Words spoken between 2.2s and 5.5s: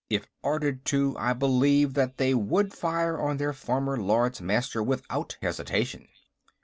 would fire on their former Lords Master without